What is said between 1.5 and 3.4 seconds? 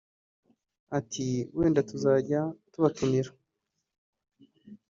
“Wenda tuzajya tubatumira